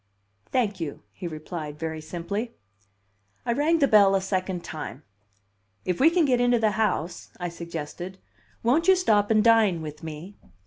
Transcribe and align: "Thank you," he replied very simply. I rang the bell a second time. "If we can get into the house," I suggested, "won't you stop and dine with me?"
"Thank 0.51 0.79
you," 0.79 1.03
he 1.11 1.27
replied 1.27 1.77
very 1.77 2.01
simply. 2.01 2.55
I 3.45 3.53
rang 3.53 3.77
the 3.77 3.87
bell 3.87 4.15
a 4.15 4.19
second 4.21 4.63
time. 4.63 5.03
"If 5.85 5.99
we 5.99 6.09
can 6.09 6.25
get 6.25 6.41
into 6.41 6.57
the 6.57 6.71
house," 6.71 7.29
I 7.39 7.49
suggested, 7.49 8.17
"won't 8.63 8.87
you 8.87 8.95
stop 8.95 9.29
and 9.29 9.43
dine 9.43 9.83
with 9.83 10.01
me?" 10.01 10.39